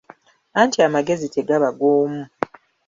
Anti 0.61 0.77
amagezi 0.87 1.27
tegaba 1.35 1.69
g'omu. 1.77 2.21